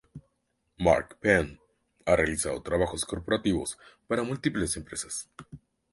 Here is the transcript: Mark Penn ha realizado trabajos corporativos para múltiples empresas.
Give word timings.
Mark 0.79 1.19
Penn 1.19 1.59
ha 2.07 2.15
realizado 2.15 2.63
trabajos 2.63 3.05
corporativos 3.05 3.77
para 4.07 4.23
múltiples 4.23 4.75
empresas. 4.75 5.29